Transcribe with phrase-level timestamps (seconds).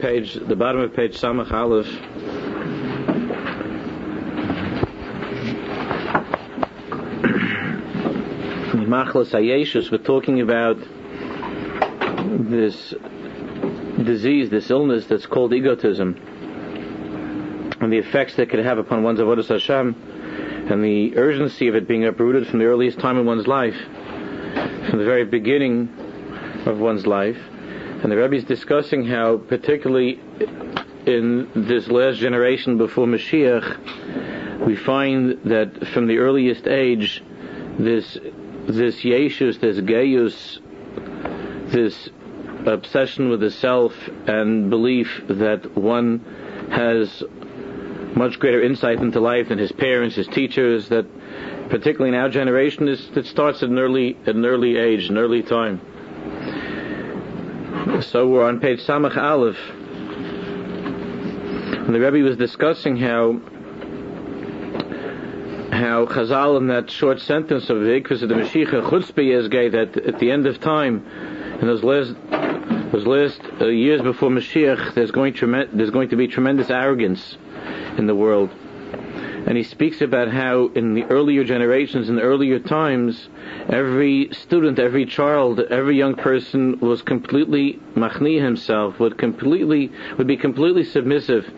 [0.00, 1.86] page, the bottom of page Samach Aleph.
[8.90, 10.76] Machlas Ayeshus, we're talking about
[12.48, 12.92] this
[14.02, 16.16] disease, this illness that's called egotism,
[17.80, 19.94] and the effects that could have upon one's avodas Hashem,
[20.70, 23.76] and the urgency of it being uprooted from the earliest time in one's life,
[24.88, 25.88] from the very beginning
[26.66, 27.38] of one's life.
[28.02, 30.20] And the Rebbe is discussing how, particularly
[31.04, 37.22] in this last generation before Mashiach, we find that from the earliest age,
[37.78, 38.16] this
[38.66, 40.60] this yeshus, this gaius,
[41.72, 42.08] this
[42.66, 43.92] obsession with the self
[44.26, 46.20] and belief that one
[46.70, 47.22] has
[48.14, 51.06] much greater insight into life than his parents, his teachers, that
[51.68, 55.18] particularly in our generation is that starts at an early at an early age, an
[55.18, 55.80] early time.
[58.02, 59.58] So we're on page Samach Aleph.
[61.86, 63.40] And the Rebbe was discussing how
[65.70, 70.18] how Chazal in that short sentence of Ikvus of the Mashiach Chutzpah Yezgei that at
[70.18, 71.06] the end of time,
[71.60, 72.14] in those last
[72.90, 77.36] those last uh, years before Mashiach, there's going to there's going to be tremendous arrogance
[77.98, 78.50] in the world.
[79.46, 83.28] And he speaks about how in the earlier generations, in the earlier times,
[83.68, 90.36] every student, every child, every young person was completely machni himself, would completely would be
[90.36, 91.48] completely submissive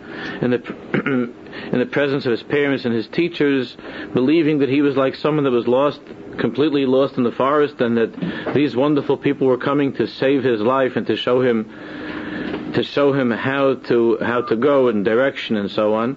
[0.40, 0.62] in the
[1.72, 3.76] in the presence of his parents and his teachers,
[4.14, 6.00] believing that he was like someone that was lost,
[6.38, 10.60] completely lost in the forest, and that these wonderful people were coming to save his
[10.60, 15.56] life and to show him to show him how to how to go and direction
[15.56, 16.16] and so on.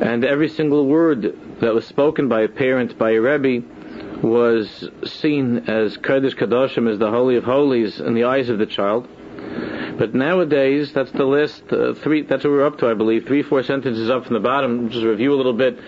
[0.00, 3.66] And every single word that was spoken by a parent, by a rebbe,
[4.22, 8.66] was seen as Kodesh Kadoshim, as the Holy of Holies in the eyes of the
[8.66, 9.08] child.
[9.98, 13.42] But nowadays, that's the list, uh, three, that's what we're up to, I believe, three,
[13.42, 15.78] four sentences up from the bottom, just review a little bit.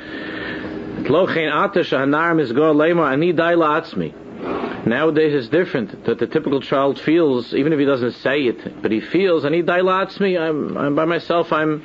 [4.84, 8.90] Nowadays it's different, that the typical child feels, even if he doesn't say it, but
[8.90, 9.66] he feels, I need
[10.20, 10.36] me.
[10.36, 11.82] I'm, I'm by myself, I'm,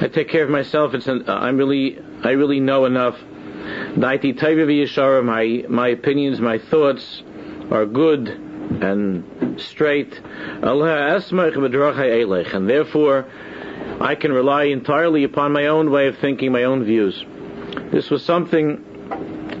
[0.00, 3.18] I take care of myself, it's an, I'm really, I really know enough.
[3.96, 4.16] My,
[5.68, 7.22] my opinions, my thoughts
[7.70, 10.20] are good and straight.
[12.54, 13.26] And therefore,
[14.00, 17.24] I can rely entirely upon my own way of thinking, my own views.
[17.92, 18.82] This was something,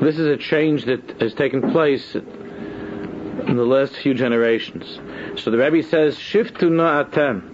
[0.00, 4.98] this is a change that has taken place in the last few generations.
[5.42, 7.49] So the Rebbe says, Shift to na'atem.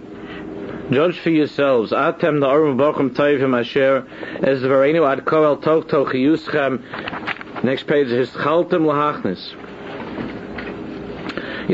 [0.91, 1.91] Judge for yourselves.
[1.91, 2.47] Atem the
[3.59, 4.05] asher
[4.61, 6.13] varenu ad koel toch
[7.63, 9.53] Next page is chaltem lahachnis.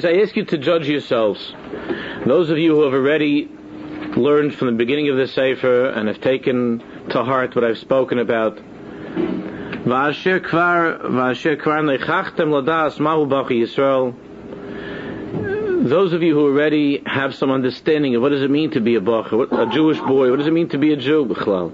[0.03, 1.53] I ask you to judge yourselves.
[2.25, 3.51] Those of you who have already
[4.17, 8.17] learned from the beginning of the Sefer and have taken to heart what I've spoken
[8.17, 8.57] about.
[10.39, 14.15] Kvar, kvar nechachtem ladas mahu bachi Yisrael.
[15.83, 18.95] Those of you who already have some understanding of what does it mean to be
[18.95, 21.73] a bacher, a Jewish boy, what does it mean to be a Jew, b'chlal.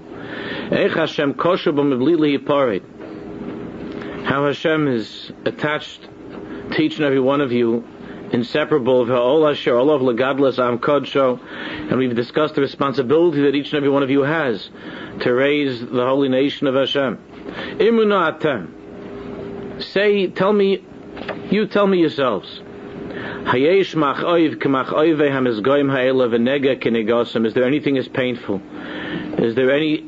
[4.24, 7.84] How Hashem is attached to each and every one of you
[8.32, 11.38] inseparable of all Asher, all of Lagadlas Am Kodsho,
[11.88, 14.70] and we've discussed the responsibility that each and every one of you has
[15.20, 17.16] to raise the holy nation of Hashem.
[19.80, 20.84] Say, tell me,
[21.52, 22.60] you tell me yourselves.
[23.10, 27.46] Hayesh mach oiv k'mach oive hamizgoim ha'ela v'nega k'negosim.
[27.46, 28.60] Is there anything as painful?
[29.38, 30.04] Is there any,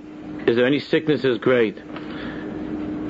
[0.47, 1.79] is there any sickness as great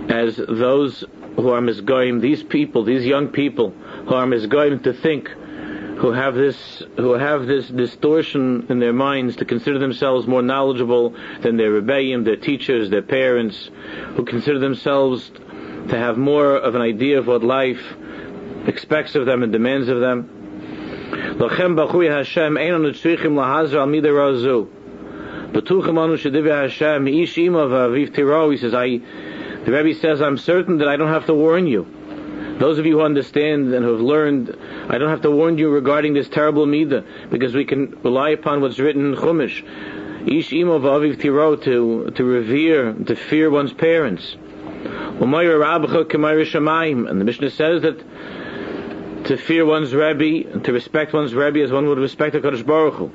[0.08, 1.04] as those
[1.36, 3.70] who are misgoim, these people, these young people,
[4.06, 9.36] who are going to think, who have this, who have this distortion in their minds
[9.36, 13.70] to consider themselves more knowledgeable than their rebbeim, their teachers, their parents,
[14.14, 15.31] who consider themselves
[15.88, 17.82] to have more of an idea of what life
[18.66, 20.28] expects of them and demands of them.
[21.12, 21.50] He says,
[28.75, 29.00] I,
[29.64, 31.87] the Rebbe says, I'm certain that I don't have to warn you.
[32.58, 34.56] Those of you who understand and who have learned,
[34.88, 38.60] I don't have to warn you regarding this terrible midah, because we can rely upon
[38.60, 39.62] what's written in Chumash.
[40.26, 44.37] Ish imo v'aviv tiro, to, to revere, to fear one's parents.
[45.20, 45.32] And
[47.20, 48.02] the Mishnah says that
[49.24, 52.94] to fear one's Rebbe, to respect one's Rebbe as one would respect a Kodesh Baruch
[52.94, 53.08] Hu.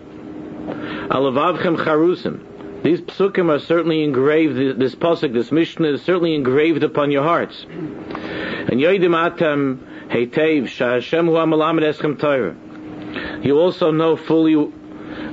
[1.10, 2.84] Alavavchem charusim.
[2.84, 7.66] These psukim are certainly engraved, this pasuk, this Mishnah is certainly engraved upon your hearts.
[7.68, 12.56] And yoidim atem heitev shahashem hu amalamed eschem Torah.
[13.44, 14.72] You also know fully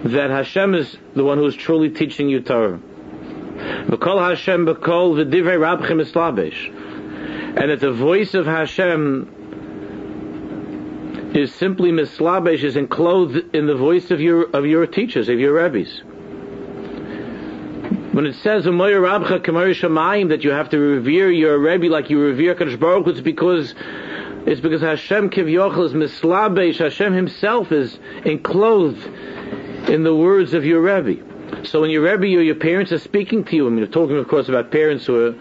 [0.05, 2.79] that Hashem is the one who is truly teaching you Torah.
[2.79, 6.71] V'kol Hashem b'kol v'divrei rabchim islabish.
[7.57, 9.44] And that the voice of Hashem
[11.35, 15.53] is simply mislabesh, is enclosed in the voice of your of your teachers, of your
[15.53, 16.03] rabbis.
[18.13, 23.09] When it says that you have to revere your Rebbe like you revere Kadosh Baruch
[23.09, 23.75] it's because
[24.47, 26.79] it's because Hashem Kivyochel is mislabesh.
[26.79, 29.05] Hashem Himself is enclosed
[29.89, 31.67] in the words of your Rebbe.
[31.67, 34.17] So when your Rebbe or your parents are speaking to you, I mean, you're talking,
[34.17, 35.35] of course, about parents who are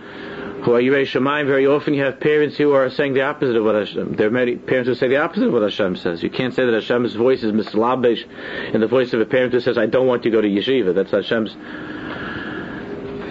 [0.64, 1.46] who are Yirei Shemaim.
[1.46, 4.16] Very often, you have parents who are saying the opposite of what Hashem.
[4.16, 6.24] There are many parents who say the opposite of what Hashem says.
[6.24, 8.26] You can't say that Hashem's voice is mislabesh
[8.74, 10.48] in the voice of a parent who says, "I don't want you to go to
[10.48, 11.56] yeshiva." That's Hashem's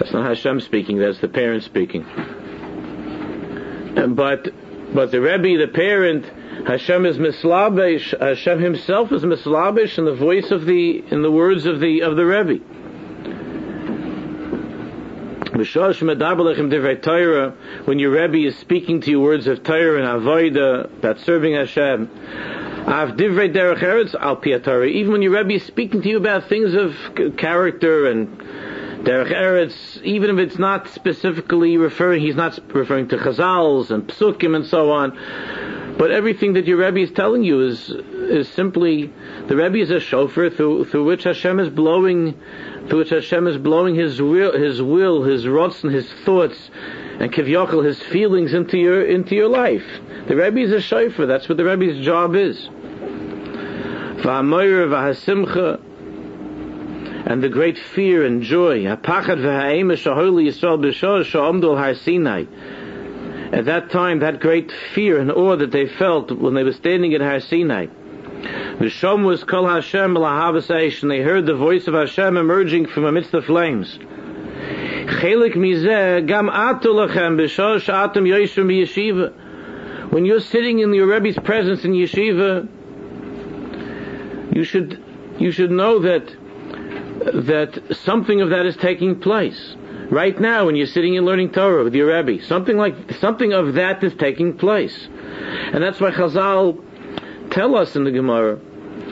[0.02, 2.04] that's not Hashem speaking, that's the parent speaking.
[3.94, 4.48] But,
[4.92, 6.26] but the Rebbe, the parent,
[6.66, 11.66] Hashem is mislabish, Hashem himself is mislabish in the voice of the, in the words
[11.66, 12.64] of the, of the Rebbe.
[15.52, 15.64] When
[17.98, 22.08] your Rebbe is speaking to you words of Torah and Avoida, about serving Hashem,
[24.88, 26.96] even when your Rebbe is speaking to you about things of
[27.36, 28.38] character and
[29.04, 34.56] Derech Eretz, even if it's not specifically referring, he's not referring to Chazals and Psukim
[34.56, 35.10] and so on,
[35.98, 37.92] but everything that your Rebbe is telling you is
[38.32, 39.12] is simply
[39.46, 42.40] the Rebbe is a shofar through through which Hashem is blowing,
[42.88, 46.70] through which Hashem is blowing His will, His will, His rots and His thoughts,
[47.20, 49.84] and kivyochel His feelings into your into your life.
[50.26, 51.26] The Rebbe is a shofar.
[51.26, 52.68] That's what the Rebbe's job is.
[54.22, 55.80] V'hamoyer v'hasimcha
[57.26, 58.84] and the great fear and joy.
[58.86, 59.02] At
[63.66, 67.20] that time, that great fear and awe that they felt when they were standing at
[67.20, 67.86] Har Sinai.
[68.82, 73.30] The Shom was Kol Hashem and they heard the voice of Hashem emerging from amidst
[73.30, 73.96] the flames.
[80.10, 82.68] When you're sitting in your Rebbe's presence in yeshiva,
[84.56, 85.00] you should
[85.38, 86.26] you should know that
[87.46, 89.76] that something of that is taking place.
[90.10, 93.74] Right now, when you're sitting and learning Torah with your Rebbe, something like something of
[93.74, 95.06] that is taking place,
[95.72, 96.82] and that's why Chazal
[97.52, 98.58] tell us in the Gemara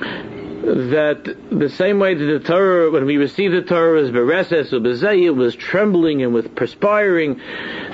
[0.01, 5.35] that the same way that the Torah, when we receive the Torah, is bereses bezayah,
[5.35, 7.41] was trembling and with perspiring,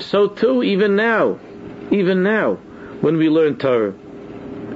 [0.00, 1.38] so too, even now,
[1.90, 2.54] even now,
[3.00, 3.94] when we learn Torah,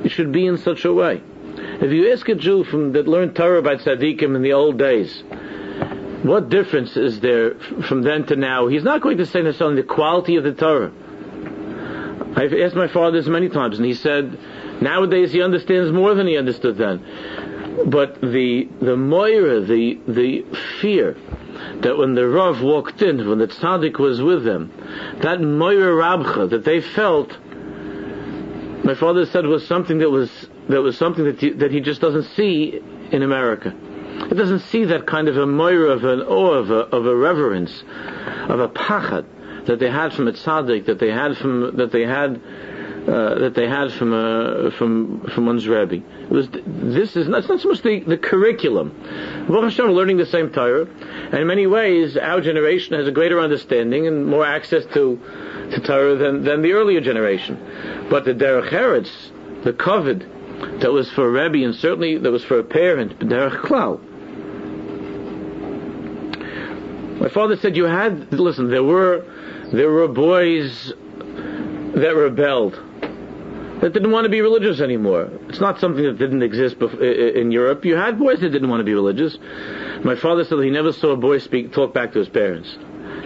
[0.04, 1.22] it should be in such a way.
[1.54, 5.22] If you ask a Jew from that learned Torah by tzaddikim in the old days,
[6.22, 8.66] what difference is there from then to now?
[8.68, 10.92] He's not going to say necessarily the quality of the Torah.
[12.36, 14.38] I've asked my father this many times, and he said
[14.80, 17.84] nowadays he understands more than he understood then.
[17.86, 20.42] But the the moira, the the
[20.80, 21.16] fear
[21.80, 24.72] that when the Rav walked in, when the tzaddik was with them,
[25.22, 27.36] that moira rabcha that they felt,
[28.84, 32.00] my father said was something that was that was something that he, that he just
[32.00, 32.80] doesn't see
[33.10, 33.74] in America.
[34.30, 37.16] It doesn't see that kind of a moira of an awe, of a, of a
[37.16, 37.82] reverence,
[38.48, 39.24] of a pachad
[39.66, 42.40] that they had from a tzaddik, that they had from that they had
[43.06, 46.02] uh, that they had from uh, from from one's rebbe.
[46.28, 48.94] Was this is not, it's not so much the, the curriculum.
[49.48, 53.40] Baruch Hashem, learning the same Torah, and in many ways, our generation has a greater
[53.40, 55.18] understanding and more access to
[55.72, 58.06] to Torah than than the earlier generation.
[58.10, 62.44] But the derech eretz, the kovid that was for a rebbe, and certainly that was
[62.44, 64.00] for a parent, derech klal.
[67.20, 68.70] My father said you had listen.
[68.70, 69.24] There were
[69.72, 70.92] there were boys
[71.94, 72.80] that rebelled
[73.82, 75.28] that didn't want to be religious anymore.
[75.48, 77.84] It's not something that didn't exist in Europe.
[77.84, 79.38] You had boys that didn't want to be religious.
[80.02, 82.74] My father said he never saw a boy speak talk back to his parents.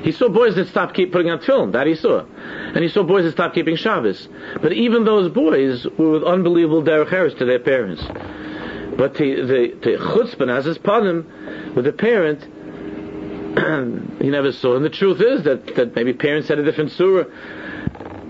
[0.03, 1.73] He saw boys that stopped keep putting on film.
[1.73, 4.29] That he saw, and he saw boys that stopped keeping Shabbos.
[4.61, 8.03] But even those boys were with unbelievable derech to their parents.
[8.97, 12.45] But the the, the chutzpah as panim with the parent
[14.21, 14.77] he never saw.
[14.77, 17.25] And the truth is that, that maybe parents had a different surah.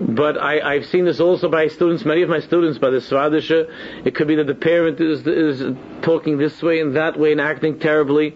[0.01, 3.69] But I, have seen this also by students, many of my students, by the Svadisha.
[4.05, 7.41] It could be that the parent is, is talking this way and that way and
[7.41, 8.35] acting terribly.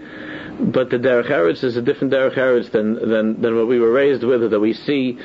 [0.61, 3.93] But the Derech Eretz is a different Derech Eretz than, than, than what we were
[3.93, 5.19] raised with, that we see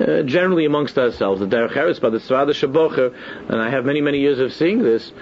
[0.00, 1.40] uh, generally amongst ourselves.
[1.40, 3.14] The Derech Eretz by the Svada Shabocher,
[3.48, 5.12] and I have many, many years of seeing this,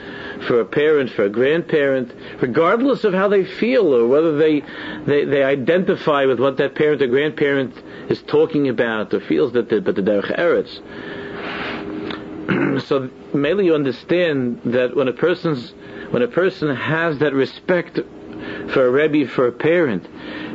[0.46, 4.62] for a parent, for a grandparent, regardless of how they feel or whether they,
[5.06, 7.74] they, they identify with what that parent or grandparent
[8.08, 10.80] is talking about or feels that, the, but the Derech Eretz.
[12.86, 15.74] so mainly you understand that when a person's
[16.10, 18.00] when a person has that respect
[18.70, 20.06] for a Rebbe, for a parent,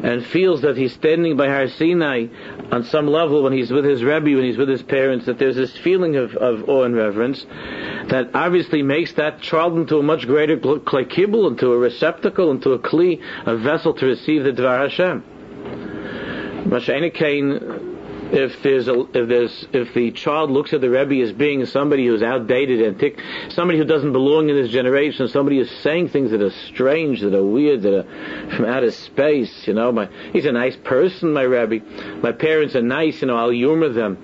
[0.03, 2.27] and feels that he's standing by Har Sinai
[2.71, 5.55] on some level when he's with his Rebbe, when he's with his parents, that there's
[5.55, 7.45] this feeling of, of awe and reverence
[8.09, 12.79] that obviously makes that child into a much greater klekibul, into a receptacle, into a
[12.79, 15.23] kli, a vessel to receive the Dvar Hashem.
[18.35, 22.07] If there's a, if there's if the child looks at the Rebbe as being somebody
[22.07, 26.31] who's outdated and tick, somebody who doesn't belong in this generation, somebody who's saying things
[26.31, 30.45] that are strange, that are weird, that are from outer space, you know, my he's
[30.45, 31.85] a nice person, my Rebbe.
[32.23, 34.17] My parents are nice, you know, I'll humor them.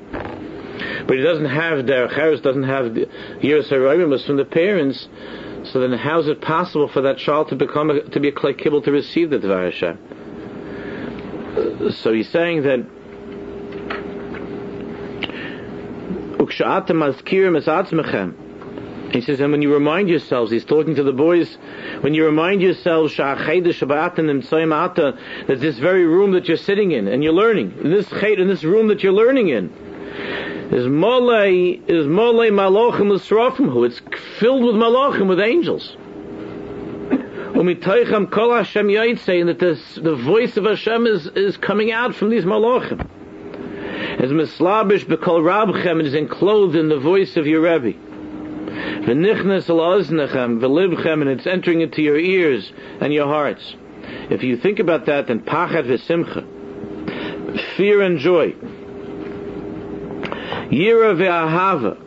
[1.06, 2.98] But he doesn't have their Harris doesn't have
[3.42, 5.08] years from the parents.
[5.66, 8.32] So then, how is it possible for that child to become a, to be a
[8.32, 10.19] kli kibbul to receive the Dvar Hashem?
[11.92, 12.86] So he's saying that
[19.12, 21.58] he says, and when you remind yourselves, he's talking to the boys,
[22.02, 23.38] when you remind yourselves that
[25.48, 28.88] this very room that you're sitting in and you're learning, in this in this room
[28.90, 29.70] that you're learning in,
[30.72, 34.02] is molei is molei malachim l'srafim who it's
[34.40, 35.98] filled with malachim with angels.
[37.60, 42.30] Umitoichem kol Hashem saying that this, the voice of Hashem is, is coming out from
[42.30, 43.06] these malachim.
[44.18, 48.00] As mislabish bekol rabchem, it is enclosed in the voice of your Rebbe.
[49.04, 49.80] V'nichnas al
[50.62, 53.76] v'libchem, and it's entering into your ears and your hearts.
[54.30, 56.46] If you think about that, then pachat v'simcha,
[57.76, 58.54] fear and joy,
[60.72, 61.98] yira ve'ahava,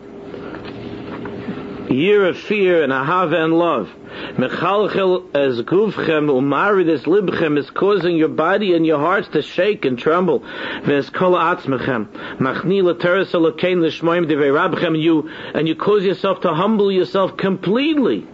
[1.91, 3.91] year of fear and ahava and love,
[4.37, 9.99] Mechalchel as guvchem umaridis libchem is causing your body and your hearts to shake and
[9.99, 10.45] tremble.
[10.85, 12.07] Ves kol atzmechem
[12.38, 18.26] machni lateres alokein l'shmoim devei rabchem you and you cause yourself to humble yourself completely.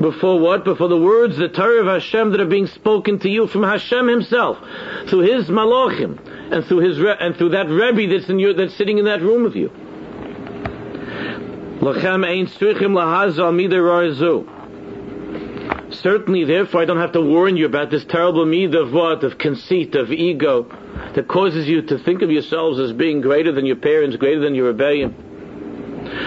[0.00, 0.64] Before what?
[0.64, 4.08] Before the words, the Torah of Hashem that are being spoken to you from Hashem
[4.08, 4.58] Himself,
[5.06, 6.18] through His malachim,
[6.52, 9.44] and through His and through that Rebbe that's in your, that's sitting in that room
[9.44, 9.68] with you.
[11.80, 13.82] Lachem ein strichim lahazal mider
[16.02, 19.24] Certainly, therefore, I don't have to warn you about this terrible need of what?
[19.24, 20.64] Of conceit, of ego,
[21.14, 24.54] that causes you to think of yourselves as being greater than your parents, greater than
[24.54, 25.14] your rebbeim.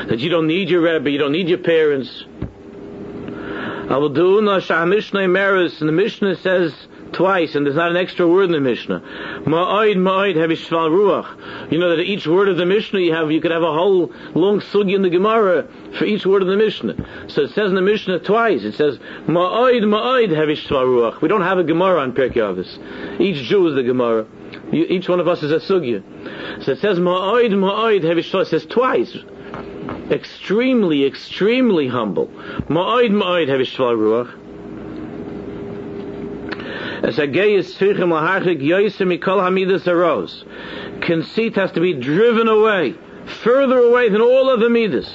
[0.09, 2.25] That you don't need your Rebbe, you don't need your parents.
[3.89, 3.97] I
[5.79, 6.73] and the Mishnah says,
[7.13, 9.01] twice, and there's not an extra word in the Mishnah.
[9.45, 11.71] Ma'oid, ma'oid, have ruach.
[11.71, 14.11] You know that each word of the Mishnah you have, you could have a whole
[14.33, 16.95] long sugi in the Gemara for each word of the Mishnah.
[17.27, 18.63] So it says in the Mishnah twice.
[18.63, 18.97] It says
[19.27, 21.21] ma'oid, ma'oid, have ruach.
[21.21, 23.19] We don't have a Gemara on Pirkei Avos.
[23.19, 24.25] Each Jew is the Gemara.
[24.71, 26.03] each one of us is a sugya.
[26.63, 29.17] So it says ma'oid, ma'oid, have It says twice
[30.11, 32.27] extremely, extremely humble.
[32.27, 34.46] Ma'oid, ma'oid, have ruach.
[37.03, 40.43] As a gay is tzrichim laharchik yoisim mikol hamidas arose.
[41.01, 42.95] Conceit has to be driven away,
[43.43, 45.07] further away than all other midas.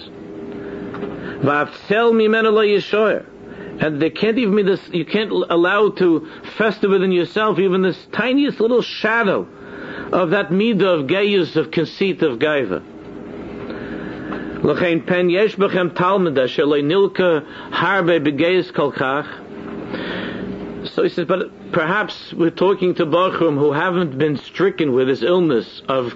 [1.43, 3.27] V'avtzel mimenu yishoyer.
[3.81, 8.07] And there can't even be this, you can't allow to fester within yourself even this
[8.13, 9.49] tiniest little shadow
[10.13, 12.83] of that midah of gayus, of conceit, of gaiva.
[14.63, 19.42] L'chein pen yesh bechem talmud asher nilka harbe begayus kolkach
[20.95, 25.23] so he says, but perhaps we're talking to Bachum who haven't been stricken with this
[25.23, 26.15] illness of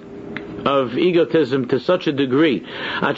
[0.65, 3.15] of egotism to such a degree, to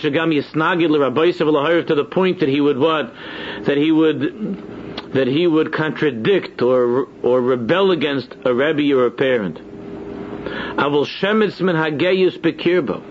[1.95, 3.13] the point that he would what,
[3.63, 9.11] that he would that he would contradict or or rebel against a rebbe or a
[9.11, 9.57] parent.
[10.77, 13.03] Shemitz min hageyus bekirbo.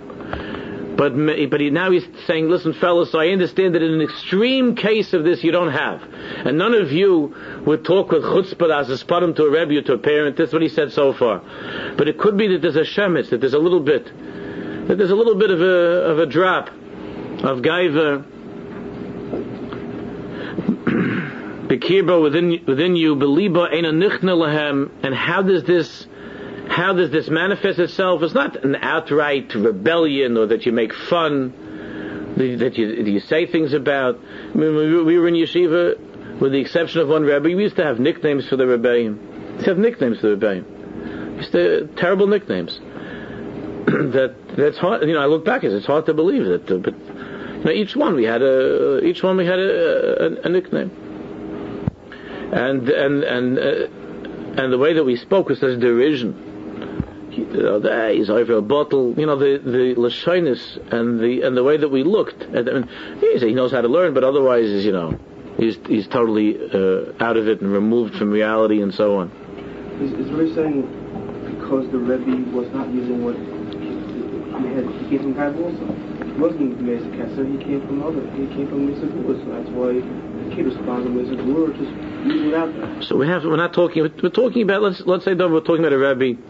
[0.98, 1.14] But
[1.48, 5.22] but he, now he's saying, listen, fellas, I understand that in an extreme case of
[5.22, 6.02] this you don't have,
[6.44, 9.92] and none of you would talk with chutzpah as a sputum to a rebbe to
[9.92, 10.36] a parent.
[10.36, 11.40] That's what he said so far.
[11.96, 14.06] But it could be that there's a shemitz, that there's a little bit,
[14.88, 18.24] that there's a little bit of a of a drop of gaiva
[21.68, 26.08] bekirba within within you, beliba ena nichna lahem, and how does this
[26.78, 28.22] how does this manifest itself?
[28.22, 31.52] It's not an outright rebbeim or that you make fun,
[32.36, 34.20] that you, you say things about.
[34.54, 37.84] I mean, we were in yeshiva, with the exception of one rabbi, we used to
[37.84, 39.18] have nicknames for the rebbeim.
[39.18, 41.32] We used to have nicknames for the rebellion.
[41.32, 42.78] We used to terrible nicknames.
[43.86, 45.02] that that's hard.
[45.02, 46.70] You know, I look back, and it's hard to believe that.
[46.70, 50.46] Uh, but you know, each one we had a each one we had a, a,
[50.46, 50.92] a nickname,
[52.52, 56.47] and and and uh, and the way that we spoke was such derision
[57.38, 59.14] you know, he's over a bottle.
[59.18, 62.42] You know, the the lashonis and the and the way that we looked.
[62.42, 62.88] At, I mean,
[63.20, 65.18] he knows how to learn, but otherwise, is you know,
[65.58, 69.30] he's, he's totally uh, out of it and removed from reality and so on.
[70.00, 70.82] Is, is Ray saying
[71.56, 76.24] because the Rebbe was not using what he had, he came from also?
[76.24, 79.68] He wasn't Mesa Kesser, he came from other, he came from Mesa Gula, so that's
[79.70, 81.90] why the kid responded with Mesa Gula, just
[82.26, 83.02] using it out there.
[83.02, 85.84] So we have, we're not talking, we're talking about, let's, let's say, though, we're talking
[85.84, 86.40] about a Rebbe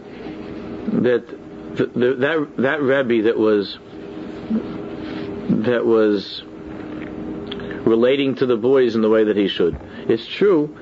[1.03, 1.27] that,
[1.75, 3.77] the, that, that Rebbe that was,
[5.65, 6.43] that was
[7.85, 9.79] relating to the boys in the way that he should.
[10.07, 10.77] It's true,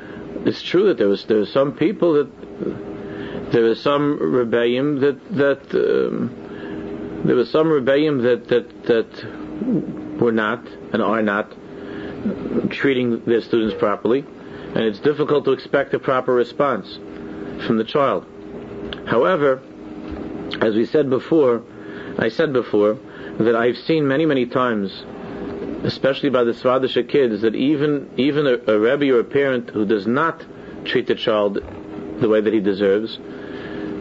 [0.45, 5.29] it's true that there was, there were some people that, there was some rebellion that
[5.35, 11.55] that um, there was some rebbeim that that that were not and are not
[12.71, 16.95] treating their students properly, and it's difficult to expect a proper response
[17.65, 18.25] from the child.
[19.07, 19.61] However,
[20.61, 21.63] as we said before,
[22.17, 22.97] I said before
[23.39, 24.91] that I've seen many many times,
[25.83, 29.85] especially by the Swadisha kids, that even even a, a rebbe or a parent who
[29.85, 30.43] does not
[30.85, 31.55] treat the child
[32.19, 33.19] the way that he deserves,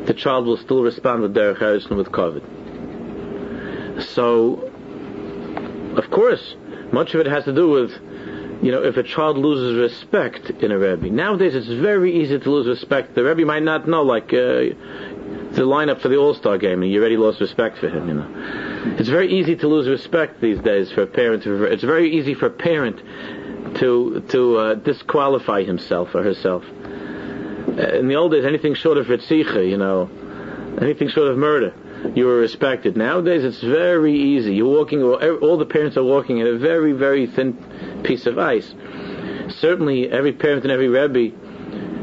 [0.07, 2.43] the child will still respond with derech and with kavod.
[4.15, 4.71] So,
[5.97, 6.55] of course,
[6.93, 7.91] much of it has to do with,
[8.62, 11.11] you know, if a child loses respect in a rebbe.
[11.11, 13.15] Nowadays, it's very easy to lose respect.
[13.15, 14.33] The rebbe might not know, like.
[14.33, 14.75] Uh,
[15.57, 18.09] the lineup for the All Star game, and you already lost respect for him.
[18.09, 21.47] You know, it's very easy to lose respect these days for a parent.
[21.47, 22.99] It's very easy for a parent
[23.79, 26.65] to to uh, disqualify himself or herself.
[26.65, 30.09] Uh, in the old days, anything short of ritzicha, you know,
[30.81, 31.75] anything short of murder,
[32.15, 32.97] you were respected.
[32.97, 34.55] Nowadays, it's very easy.
[34.55, 38.75] You're walking, all the parents are walking in a very, very thin piece of ice.
[39.49, 41.35] Certainly, every parent and every rebbe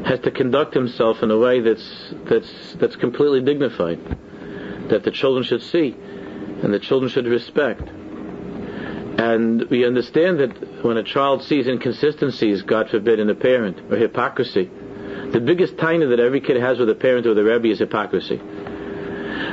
[0.05, 3.99] has to conduct himself in a way that's that's that's completely dignified,
[4.89, 5.95] that the children should see,
[6.61, 7.89] and the children should respect.
[9.17, 13.97] And we understand that when a child sees inconsistencies, God forbid, in a parent or
[13.97, 14.69] hypocrisy,
[15.31, 18.41] the biggest taina that every kid has with a parent or the rebbe is hypocrisy.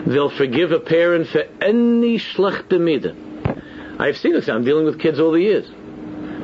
[0.07, 4.01] They'll forgive a parent for any schlechte midah.
[4.01, 4.49] I've seen this.
[4.49, 5.71] I'm dealing with kids all the years.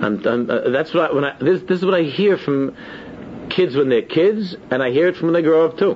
[0.03, 2.77] I'm, I'm, uh, that's what I, when I, this, this is what I hear from
[3.57, 5.95] kids when they're kids, and I hear it from when they grow up too.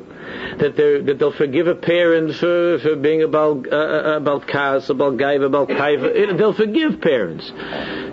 [0.58, 4.88] That they that they'll forgive a parent for, for being about uh, uh about kas,
[4.88, 6.36] about gaiva, about kaiva.
[6.38, 7.52] They'll forgive parents.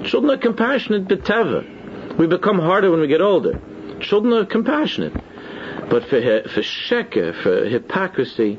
[0.09, 2.17] Children are compassionate, beteva.
[2.17, 3.59] We become harder when we get older.
[4.01, 5.13] Children are compassionate.
[5.89, 8.57] But for, for sheker, for hypocrisy,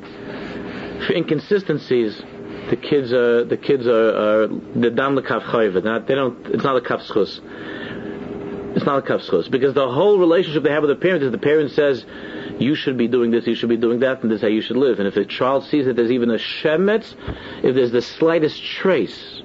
[1.07, 2.23] for inconsistencies,
[2.71, 6.65] the kids are, the kids are, are the dam the kaf Not, they don't, it's
[6.65, 7.41] not a kaf schus.
[8.79, 9.51] It's not a kaf schus.
[9.51, 12.07] Because the whole relationship they have with the parent is the parent says,
[12.61, 14.61] you should be doing this, you should be doing that, and this is how you
[14.61, 15.01] should live.
[15.01, 17.13] And if the child sees that there's even a shemetz,
[17.65, 19.43] if there's the slightest trace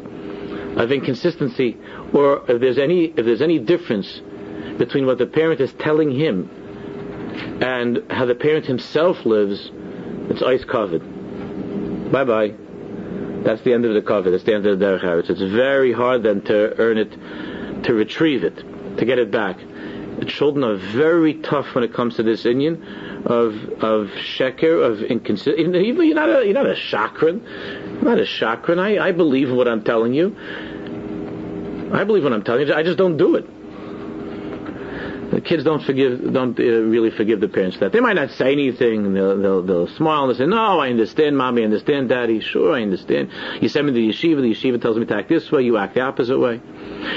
[0.77, 1.77] of inconsistency,
[2.13, 4.21] or if there's any, if there's any difference
[4.77, 6.47] between what the parent is telling him
[7.59, 9.71] and how the parent himself lives,
[10.29, 11.01] it's ice covered.
[12.11, 12.53] Bye bye.
[13.43, 14.29] That's the end of the cover.
[14.29, 18.43] That's the end of the derech It's very hard then to earn it, to retrieve
[18.43, 18.63] it,
[18.97, 19.57] to get it back.
[20.27, 25.79] Children are very tough when it comes to this inyan of of sheker of inconsistency.
[25.87, 28.01] You're not a you're not a chakran.
[28.01, 28.79] Not a chakran.
[28.79, 30.35] I, I believe in what I'm telling you.
[31.93, 32.73] I believe what I'm telling you.
[32.73, 33.49] I just don't do it.
[35.33, 37.91] The kids don't forgive, don't uh, really forgive the parents that.
[37.91, 39.13] They might not say anything.
[39.13, 41.63] They'll, they'll, they'll smile and say, "No, I understand, mommy.
[41.63, 42.39] I understand, daddy.
[42.39, 43.31] Sure, I understand.
[43.59, 44.41] You send me to the yeshiva.
[44.41, 45.63] The yeshiva tells me to act this way.
[45.63, 46.61] You act the opposite way.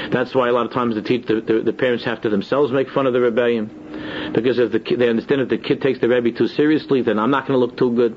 [0.09, 2.71] That's why a lot of times the, teach, the, the, the parents have to themselves
[2.71, 6.09] make fun of the rebbeim, because if the they understand if the kid takes the
[6.09, 8.15] rebbe too seriously, then I'm not going to look too good.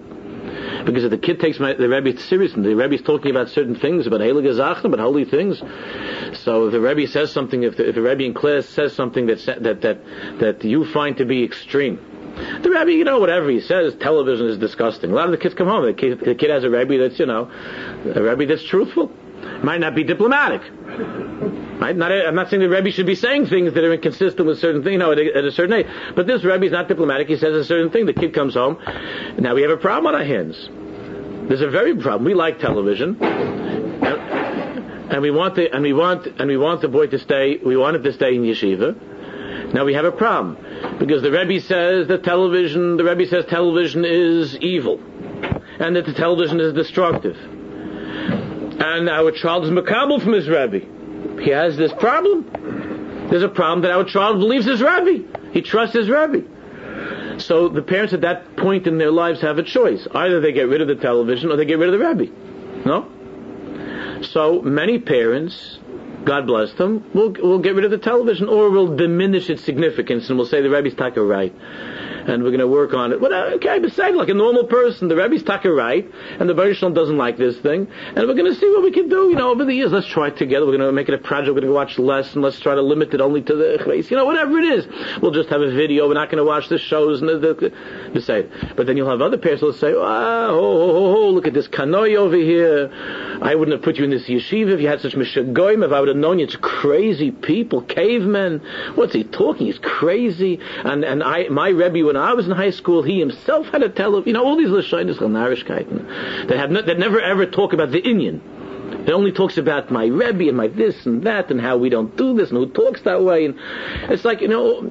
[0.85, 3.75] Because if the kid takes my, the Rebbe seriously, the Rebbe is talking about certain
[3.75, 5.59] things, about Heilige about holy things.
[6.39, 9.27] So if the Rebbe says something, if the, if the Rebbe in class says something
[9.27, 9.99] that, that, that,
[10.41, 11.99] that you find to be extreme,
[12.63, 15.11] the Rebbe, you know, whatever he says, television is disgusting.
[15.11, 17.19] A lot of the kids come home, the kid, the kid has a Rebbe that's,
[17.19, 17.51] you know,
[18.15, 19.11] a Rebbe that's truthful.
[19.63, 20.63] Might not be diplomatic.
[21.81, 21.97] Right?
[21.97, 24.83] Not, I'm not saying the Rebbe should be saying things that are inconsistent with certain
[24.83, 25.87] things, you know, at a, at a certain age.
[26.15, 27.29] But this Rebbe is not diplomatic.
[27.29, 28.05] He says a certain thing.
[28.05, 28.79] The kid comes home.
[29.39, 30.69] Now we have a problem on our hands.
[31.49, 32.25] There's a very problem.
[32.25, 34.05] We like television, and,
[35.11, 37.57] and we want the and we want and we want the boy to stay.
[37.57, 39.73] We want him to stay in yeshiva.
[39.73, 40.59] Now we have a problem
[40.99, 42.99] because the Rebbe says that television.
[42.99, 45.01] The Rebbe says television is evil,
[45.81, 47.39] and that the television is destructive.
[48.83, 51.00] And our child is makabel from his Rebbe
[51.41, 53.29] he has this problem.
[53.31, 55.19] There's a problem that our child believes his rabbi.
[55.53, 56.41] He trusts his rabbi.
[57.39, 60.07] So the parents at that point in their lives have a choice.
[60.13, 62.27] Either they get rid of the television or they get rid of the rabbi.
[62.85, 63.09] No?
[64.23, 65.79] So many parents
[66.25, 70.29] God bless them, we'll, we'll get rid of the television or we'll diminish its significance
[70.29, 71.55] and we'll say the Rebbe's taka right
[72.27, 73.21] and we're going to work on it.
[73.21, 76.81] But uh, okay, besides, like a normal person, the Rebbe's taka right, and the Baruch
[76.81, 79.31] doesn't like this thing, and we're going to see what we can do.
[79.31, 80.67] You know, over the years, let's try it together.
[80.67, 81.55] We're going to make it a project.
[81.55, 84.11] We're going to watch less, and let's try to limit it only to the chveis.
[84.11, 84.87] You know, whatever it is,
[85.21, 86.09] we'll just have a video.
[86.09, 88.47] We're not going to watch the shows and the, the, the say.
[88.77, 91.69] But then you'll have other parents who'll say, oh, oh, oh, oh, look at this
[91.69, 92.91] kanoi over here.
[93.43, 95.85] I wouldn't have put you in this yeshiva if you had such mishagoyim.
[95.85, 98.61] If I would have known you, it's crazy people, cavemen.
[98.95, 99.67] What's he talking?
[99.67, 100.61] He's crazy.
[100.85, 103.89] And and I, my Rebbe when I was in high school, he himself had a
[103.89, 106.49] tele, you know, all these Lashonis Chanarishkeiten.
[106.49, 108.41] They have that never ever talk about the inyan.
[109.07, 112.17] It only talks about my Rebbe and my this and that and how we don't
[112.17, 113.45] do this and who talks that way.
[113.45, 113.55] And
[114.11, 114.91] it's like, you know,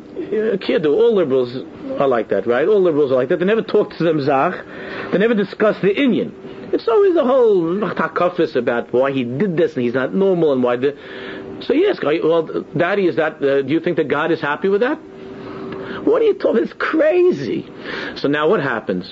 [0.62, 1.58] kid, all liberals
[1.99, 2.65] are like that, right?
[2.65, 3.39] All liberals are like that.
[3.39, 4.65] They never talk to them Zach.
[5.12, 6.73] They never discuss the inyan.
[6.73, 10.63] It's always a whole takafis about why he did this and he's not normal and
[10.63, 10.97] why the.
[11.63, 13.43] So yes, well, Daddy, is that?
[13.43, 14.97] Uh, do you think that God is happy with that?
[16.09, 16.63] What are you talking?
[16.63, 17.69] It's crazy.
[18.15, 19.11] So now what happens?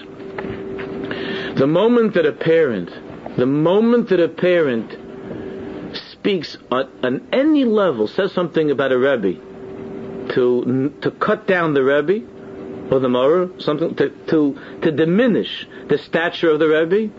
[1.58, 2.90] The moment that a parent,
[3.38, 4.98] the moment that a parent
[6.12, 9.40] speaks on, on any level, says something about a Rebbe,
[10.34, 12.26] to to cut down the Rebbe
[12.92, 17.14] or the Morah, something to, to to diminish the stature of the Rebbe,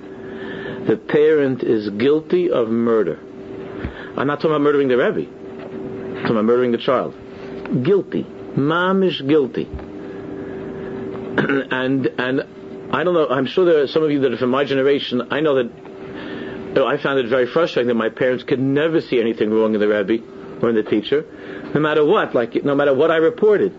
[0.86, 3.18] the parent is guilty of murder.
[4.16, 5.30] I'm not talking about murdering the Rebbe.
[5.30, 7.14] I'm talking about murdering the child.
[7.84, 8.26] Guilty.
[8.58, 9.64] Mamish guilty.
[11.70, 12.42] and and
[12.92, 13.28] I don't know.
[13.28, 15.28] I'm sure there are some of you that are from my generation.
[15.30, 19.50] I know that I found it very frustrating that my parents could never see anything
[19.50, 20.24] wrong in the Rebbe
[20.60, 21.24] or in the teacher,
[21.72, 22.34] no matter what.
[22.34, 23.72] Like no matter what I reported.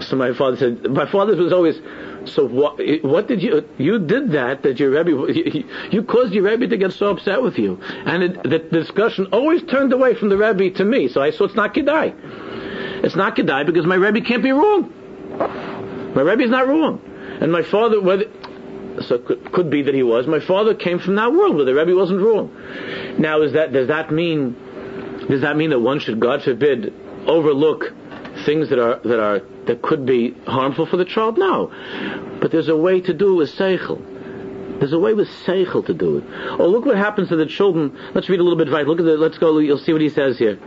[0.00, 0.90] So my father said.
[0.90, 1.80] My father was always.
[2.24, 2.80] So what?
[3.02, 3.68] What did you?
[3.78, 4.62] You did that.
[4.64, 5.10] That your Rebbe.
[5.32, 9.26] You, you caused your Rebbe to get so upset with you, and it, the discussion
[9.32, 11.06] always turned away from the Rebbe to me.
[11.08, 12.43] So I saw it's not kedai.
[13.04, 14.90] It's not Kedai because my Rebbe can't be wrong.
[16.14, 17.02] My Rebbe is not wrong.
[17.40, 18.24] And my father, whether,
[19.02, 21.74] so could, could be that he was, my father came from that world where the
[21.74, 22.50] Rebbe wasn't wrong.
[23.18, 24.56] Now is that, does that mean,
[25.28, 26.94] does that mean that one should, God forbid,
[27.26, 27.92] overlook
[28.46, 31.36] things that are, that are, that could be harmful for the child?
[31.36, 31.70] No.
[32.40, 34.78] But there's a way to do it with Seichel.
[34.78, 36.24] There's a way with Seichel to do it.
[36.58, 37.98] Oh, look what happens to the children.
[38.14, 38.86] Let's read a little bit right.
[38.86, 40.58] Look at the, let's go, you'll see what he says here.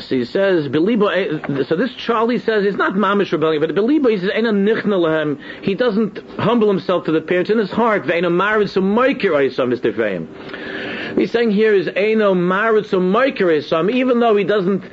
[0.00, 4.18] So he says, eh, so this Charlie says, it's not mamish rebellion, but Belibo, he
[4.18, 8.80] says, nichna he doesn't humble himself to the parents in his heart, Ve'ena marid so
[8.80, 9.92] moikir Isam, Mr.
[9.92, 11.18] Fahim.
[11.18, 14.84] He's saying here is Eino marid so moikir Isam, even though he doesn't,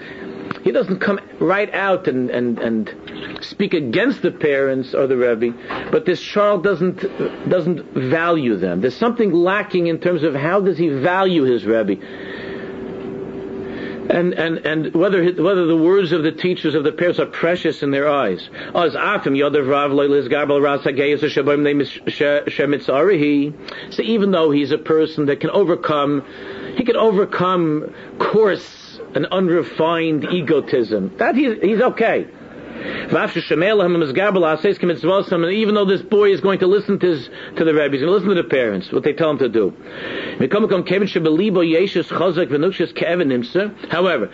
[0.63, 2.95] he doesn't come right out and, and, and
[3.41, 5.55] speak against the parents or the Rebbe,
[5.91, 7.01] but this child doesn't,
[7.47, 8.81] doesn't value them.
[8.81, 12.01] There's something lacking in terms of how does he value his Rebbe
[14.09, 17.83] and and and whether whether the words of the teachers of the parents are precious
[17.83, 18.49] in their eyes.
[23.89, 26.23] So even though he's a person that can overcome,
[26.77, 31.17] he can overcome coarse and unrefined egotism.
[31.17, 32.27] That he's he's okay.
[35.51, 38.07] Even though this boy is going to listen to, his, to the Rebbe, he's going
[38.07, 39.73] to listen to the parents, what they tell him to do.
[43.89, 44.29] However,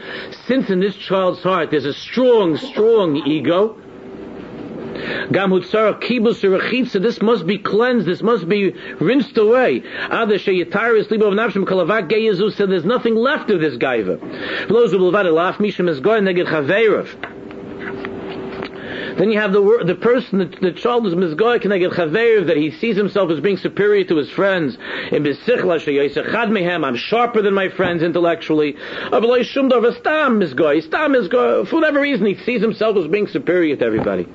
[0.48, 3.78] since in this child's heart there's a strong, strong ego,
[7.02, 9.82] this must be cleansed, this must be rinsed away.
[10.10, 10.26] So
[12.68, 14.20] there's nothing left of this gaiva.
[19.18, 22.72] Then you have the the person, the, the child is mizgoy keneged chaveir that he
[22.72, 24.78] sees himself as being superior to his friends.
[25.12, 28.76] In mehem, I'm sharper than my friends intellectually.
[29.10, 29.20] For
[31.76, 34.28] whatever reason, he sees himself as being superior to everybody.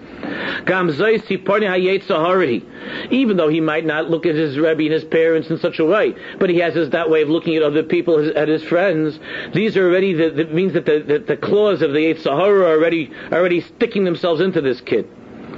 [3.10, 5.84] Even though he might not look at his Rebbe and his parents in such a
[5.84, 8.62] way, but he has his, that way of looking at other people, his, at his
[8.62, 9.18] friends.
[9.52, 12.78] These are already, the, that means that the, the, claws of the Yetzer Hara are
[12.78, 15.08] already, already sticking themselves into this kid.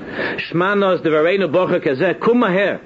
[0.09, 2.81] Shmanos de Varena Bocha Kazeh.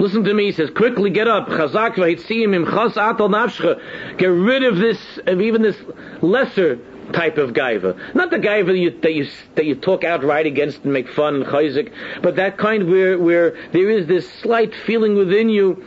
[0.00, 1.48] Listen to me, he says, quickly get up.
[1.48, 4.16] Chazak im chas atal nafshcha.
[4.16, 5.76] Get rid of this, of even this
[6.22, 6.78] lesser
[7.12, 8.14] type of gaiva.
[8.14, 11.36] Not the gaiva that you, that you, that you talk outright against and make fun
[11.36, 11.92] and chayzik,
[12.22, 15.84] but that kind where, where there is this slight feeling within you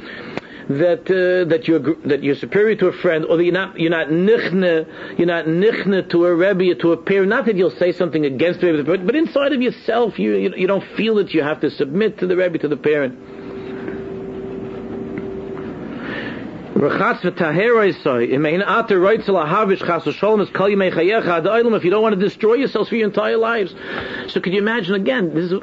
[0.69, 3.91] that uh, that you're that you're superior to a friend, or that you're not you're
[3.91, 7.29] not nichne, you're not nichne to a rebbe to a parent.
[7.29, 10.53] Not that you'll say something against the rebbe, but, but inside of yourself, you, you
[10.55, 13.19] you don't feel that you have to submit to the rebbe to the parent.
[21.75, 23.75] If you don't want to destroy yourselves for your entire lives.
[24.27, 25.61] So could you imagine again, this is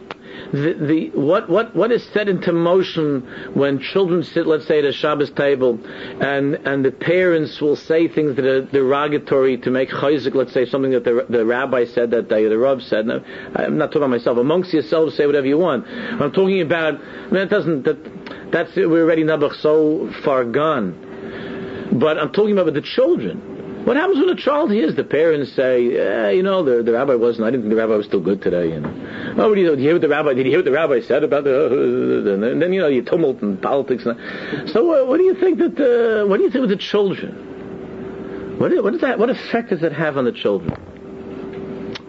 [0.53, 3.23] the, the what what what is set into motion
[3.55, 5.79] when children sit, let's say, at a Shabbos table,
[6.21, 10.67] and and the parents will say things that are derogatory to make chayzik, let's say
[10.67, 13.07] something that the the rabbi said that day, the rav said.
[13.07, 13.21] Now,
[13.55, 14.39] I'm not talking about myself.
[14.39, 15.87] Amongst yourselves, say whatever you want.
[15.87, 16.95] I'm talking about.
[16.95, 18.20] I mean, it doesn't that
[18.53, 21.89] that's we're already nabach so far gone.
[21.93, 23.85] But I'm talking about the children.
[23.85, 27.15] What happens when a child hears the parents say, eh, you know, the, the rabbi
[27.15, 29.35] wasn't, I didn't think the rabbi was still good today, you know.
[29.39, 31.45] Oh, did you, hear what the rabbi, did you hear what the rabbi said about
[31.45, 34.05] the, and then, you know, you tumult and politics.
[34.05, 36.77] And, so uh, what do you think that, uh, what do you think with the
[36.77, 38.59] children?
[38.59, 40.77] What, what does that, what effect does that have on the children?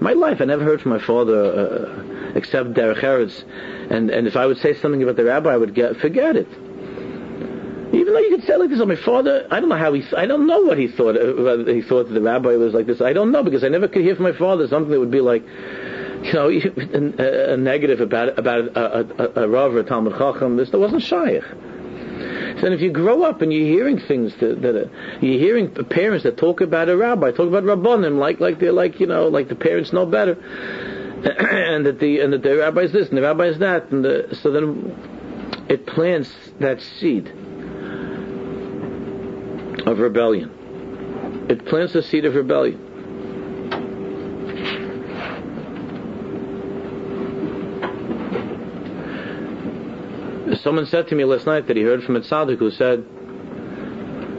[0.01, 3.43] My life, I never heard from my father, uh, except Derech Eretz,
[3.91, 6.47] and, and if I would say something about the rabbi, I would get, forget it.
[7.93, 10.25] Even though you could say like this, my father, I don't know how he, I
[10.25, 11.17] don't know what he thought.
[11.17, 13.01] Uh, he thought that the rabbi was like this.
[13.01, 15.19] I don't know because I never could hear from my father something that would be
[15.19, 15.43] like,
[16.23, 16.49] you know,
[17.19, 20.55] a, a negative about about a, a, a, rav or a talmud chacham.
[20.55, 21.43] This that wasn't shaykh.
[21.43, 24.91] So then if you grow up and you're hearing things that, that are,
[25.21, 28.99] you're hearing parents that talk about a rabbi, talk about rabbanim, like like they're like
[29.01, 30.35] you know like the parents know better,
[31.25, 34.03] and that the and that the rabbi is this and the rabbi is that, and
[34.03, 37.27] the, so then it plants that seed
[39.85, 41.47] of rebellion.
[41.49, 42.87] It plants the seed of rebellion.
[50.61, 53.03] Someone said to me last night that he heard from a tzaddik who said,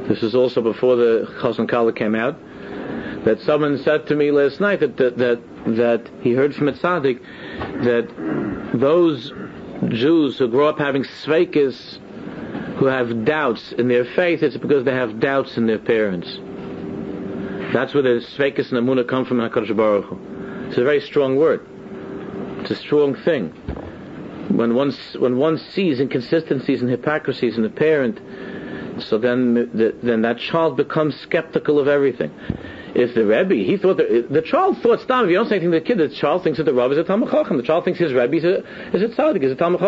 [0.08, 2.36] this is also before the Chazon Kala came out,
[3.24, 6.72] that someone said to me last night that, that, that, that he heard from a
[6.72, 7.20] tzaddik
[7.84, 9.32] that those
[9.88, 11.98] Jews who grow up having sveikis
[12.76, 16.38] who have doubts in their faith, it's because they have doubts in their parents.
[17.72, 20.66] That's where the Sveikas and Amunah come from HaKadosh Baruch Hu.
[20.68, 21.66] It's a very strong word.
[22.60, 23.48] It's a strong thing.
[24.48, 28.20] When one, when one sees inconsistencies and hypocrisies in the parent,
[29.02, 32.30] so then, the, then that child becomes skeptical of everything
[32.94, 35.80] if the Rebbe, he thought the child thought, stop, if you don't say anything to
[35.80, 37.30] the kid, the child thinks that the Rebbe is a Talmud.
[37.30, 38.58] The child thinks his Rebbe is a,
[38.94, 39.80] is a tzaddik, is a Talmud.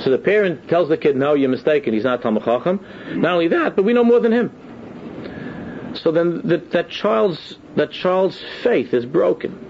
[0.00, 2.44] So the parent tells the kid, no, you're mistaken, he's not Talmud.
[2.46, 5.94] Not only that, but we know more than him.
[5.94, 9.66] So then the, that child's, that child's faith is broken.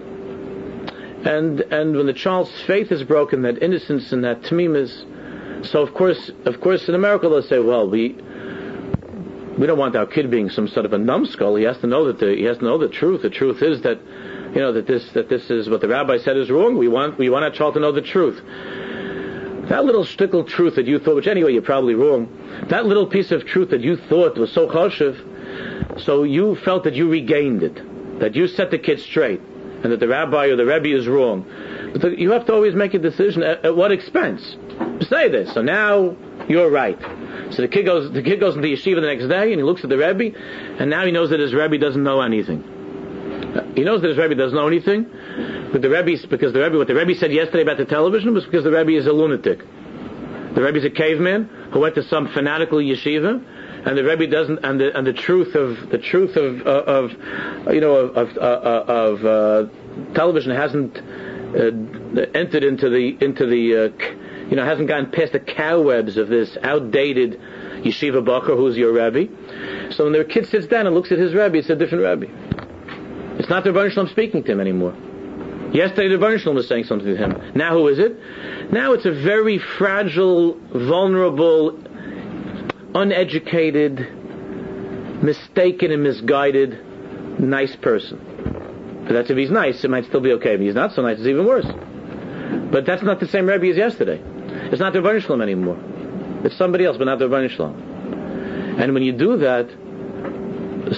[1.25, 5.05] And, and when the child's faith is broken, that innocence and that tamim is,
[5.69, 8.15] so of course, of course in America they'll say, well, we,
[9.59, 11.55] we don't want our kid being some sort of a numbskull.
[11.55, 13.21] He has to know that the, he has to know the truth.
[13.21, 13.99] The truth is that,
[14.55, 16.77] you know, that this that this is what the rabbi said is wrong.
[16.77, 18.41] We want we want our child to know the truth.
[19.67, 22.29] That little shtickle truth that you thought, which anyway you're probably wrong,
[22.69, 26.95] that little piece of truth that you thought was so choshev, so you felt that
[26.95, 29.41] you regained it, that you set the kid straight,
[29.83, 31.45] and that the rabbi or the rebbe is wrong.
[32.01, 34.41] But you have to always make a decision at, at what expense.
[35.01, 35.53] Say this.
[35.53, 36.15] So now
[36.47, 36.97] you're right.
[37.51, 39.83] So the kid goes, the kid goes into yeshiva the next day and he looks
[39.83, 40.37] at the Rebbe,
[40.79, 42.63] and now he knows that his Rebbe doesn't know anything.
[43.75, 45.05] He knows that his Rebbe doesn't know anything,
[45.71, 48.45] but the Rebbe, because the Rebbe, what the Rebbe said yesterday about the television was
[48.45, 49.59] because the Rebbe is a lunatic.
[50.53, 53.43] The Rebbe is a caveman who went to some fanatical yeshiva,
[53.85, 57.11] and the Rebbe doesn't, and the and the truth of the truth of uh, of
[57.73, 63.85] you know of of, uh, of uh, television hasn't uh, entered into the into the
[63.85, 64.18] uh,
[64.49, 67.39] you know, hasn't gotten past the cobwebs of this outdated
[67.83, 69.25] yeshiva bacher who's your rabbi.
[69.91, 72.27] So when the kid sits down and looks at his rabbi, it's a different rabbi.
[73.39, 74.93] It's not the Rebbe Shalom speaking to him anymore.
[75.71, 77.53] Yesterday the Rebbe Shalom was saying something to him.
[77.55, 78.71] Now who is it?
[78.71, 81.79] Now it's a very fragile, vulnerable,
[82.95, 83.99] uneducated,
[85.23, 89.03] mistaken and misguided, nice person.
[89.05, 90.55] But that's if he's nice, it might still be okay.
[90.55, 91.67] If he's not so nice, it's even worse.
[92.71, 94.21] But that's not the same Rebbe as yesterday.
[94.71, 95.77] It's not the Rebbeinu Shalom anymore.
[96.43, 98.77] It's somebody else, but not the Rebbeinu Shalom.
[98.79, 99.69] And when you do that,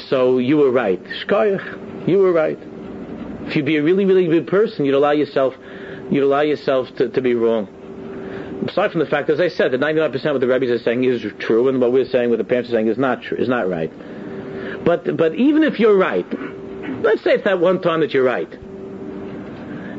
[0.10, 1.02] so you were right.
[1.04, 2.60] Shkoyach, you were right.
[3.48, 5.56] If you'd be a really, really good person, you'd allow yourself,
[6.12, 7.68] you'd allow yourself to, to be wrong.
[8.68, 11.04] Aside from the fact, as I said, that 99% of what the rabbis are saying
[11.04, 13.50] is true, and what we're saying, what the parents are saying is not true, is
[13.50, 13.92] not right.
[14.86, 16.28] But, but even if you're right,
[17.02, 18.50] let's say it's that one time that you're right.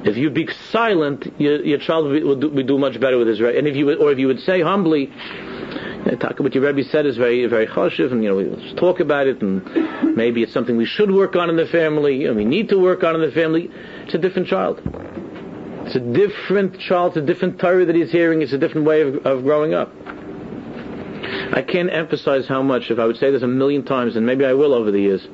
[0.05, 3.41] If you be silent, your, your child will, do, will, do, much better with his
[3.41, 3.55] right.
[3.55, 5.13] And if you would, or if you would say humbly,
[6.19, 9.29] talk what your Rebbe said is very very choshev, and you know let's talk about
[9.29, 12.69] it, and maybe it's something we should work on in the family, and we need
[12.71, 13.71] to work on in the family.
[14.05, 14.81] It's a different child.
[15.87, 17.17] It's a different child.
[17.17, 18.43] It's a different Torah that he's hearing.
[18.43, 19.93] It's a different way of, of growing up.
[21.55, 24.45] I can't emphasize how much, if I would say this a million times, and maybe
[24.45, 25.29] I will over the years,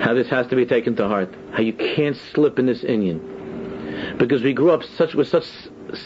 [0.00, 1.34] how this has to be taken to heart.
[1.52, 3.39] How you can't slip in this inyan.
[4.18, 5.44] Because we grew up such with such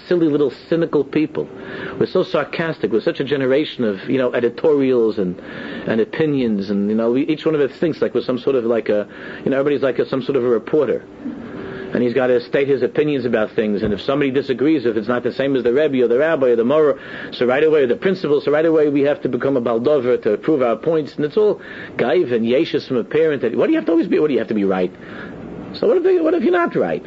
[0.06, 1.44] silly little cynical people.
[1.98, 2.92] We're so sarcastic.
[2.92, 7.26] We're such a generation of you know editorials and and opinions, and you know we,
[7.26, 9.08] each one of us thinks like we're some sort of like a
[9.44, 11.04] you know everybody's like a, some sort of a reporter
[11.94, 13.84] and he's got to state his opinions about things.
[13.84, 16.48] And if somebody disagrees, if it's not the same as the Rebbe or the Rabbi
[16.48, 19.56] or the Morah, so right away, the principal, so right away we have to become
[19.56, 21.14] a Baldover to prove our points.
[21.14, 21.62] And it's all
[21.96, 23.42] gaiv and yeshus from a parent.
[23.42, 24.18] That, what do you have to always be?
[24.18, 24.92] What do you have to be right?
[25.74, 27.06] So what if, they, what if you're not right?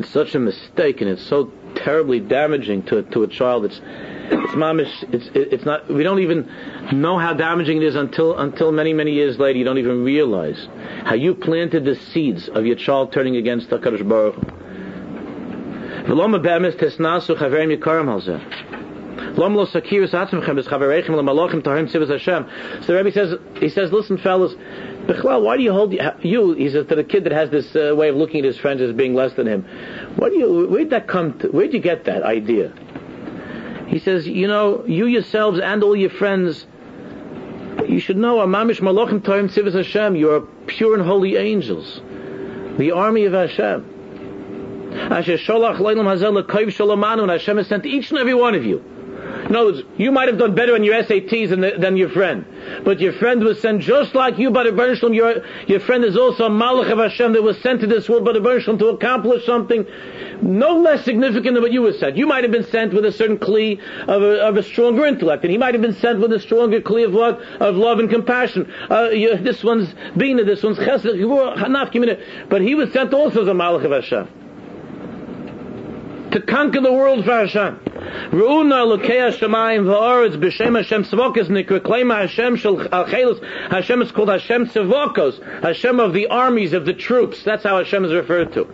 [0.00, 3.66] It's such a mistake, and it's so terribly damaging to to a child.
[3.66, 3.78] It's
[4.30, 5.04] it's mamish.
[5.12, 5.92] It's it's not.
[5.92, 6.48] We don't even
[6.92, 9.58] know how damaging it is until until many many years later.
[9.58, 10.68] You don't even realize
[11.04, 14.36] how you planted the seeds of your child turning against the Kadosh Baruch.
[16.00, 16.16] So
[22.86, 24.54] the Rebbe says, he says, listen fellas,
[25.18, 26.54] Why do you hold you?
[26.54, 28.80] He says to the kid that has this uh, way of looking at his friends
[28.80, 29.64] as being less than him.
[30.16, 30.68] What do you?
[30.68, 31.38] Where'd that come?
[31.40, 32.72] To, where'd you get that idea?
[33.88, 36.64] He says, you know, you yourselves and all your friends,
[37.88, 42.00] you should know, Amamish Malachim Toim Tzivas Hashem, you are pure and holy angels,
[42.78, 43.98] the army of Hashem.
[45.10, 45.38] Hashem
[47.56, 48.84] has sent each and every one of you.
[49.50, 52.44] Words, you might have done better on your SATs than, the, than your friend.
[52.84, 55.12] But your friend was sent just like you by the Bernstein.
[55.12, 58.24] Your, your friend is also a Malach of Hashem that was sent to this world
[58.24, 59.84] by the Bernstein to accomplish something
[60.40, 62.16] no less significant than what you were sent.
[62.16, 65.42] You might have been sent with a certain kli of a, of a stronger intellect,
[65.42, 67.10] and he might have been sent with a stronger kli of?
[67.60, 68.72] Of love and compassion.
[68.88, 73.52] Uh, you, this one's bina, this one's chesed, but he was sent also as a
[73.52, 74.28] malach of Hashem.
[76.30, 77.89] To conquer the world for Hashem.
[78.30, 83.42] Ru'una lokei Hashemayim va'aretz b'shem Hashem tzvokos nikra claim Hashem shel chelos.
[83.70, 87.42] Hashem is called Hashem tzvokos, Hashem of the armies, of the troops.
[87.44, 88.66] That's how Hashem is referred to.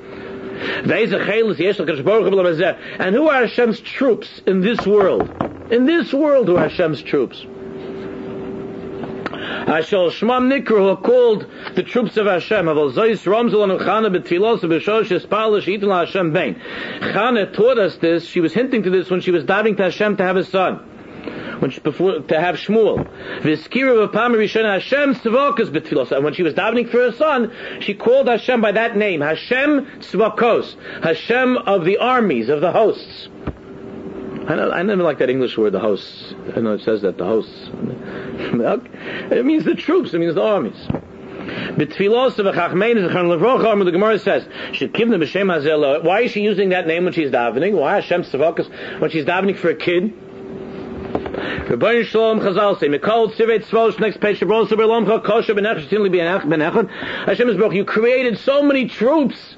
[2.99, 5.31] And who are Hashem's troops in this world?
[5.71, 7.45] In this world, who are Hashem's troops?
[9.67, 12.67] Ashal Shmam Nikra, who called the troops of Hashem.
[12.67, 16.61] Aval Zois Ramzal and Chana betfilos b'shosh espalish itin Hashem bein.
[17.01, 18.27] Chana taught us this.
[18.27, 20.81] She was hinting to this when she was diving to Hashem to have a son
[21.61, 23.09] when she, before to have Shmuel.
[23.41, 26.13] V'skira v'pam Hashem tzvakas b'tfilos.
[26.13, 29.87] And when she was davening for her son, she called Hashem by that name, Hashem
[30.01, 33.29] tzvakos, Hashem of the armies, of the hosts.
[34.49, 36.33] I, know, I never like that English word, the hosts.
[36.55, 37.69] I know it says that, the hosts.
[38.53, 40.89] It means the troops, it means the armies.
[41.77, 41.87] The
[43.93, 44.47] Gemara says,
[46.05, 47.75] Why is she using that name when she's davening?
[47.75, 50.13] Why Hashem Tzavakas when she's davening for a kid?
[57.27, 57.75] Hashem is broke.
[57.75, 59.57] You created so many troops.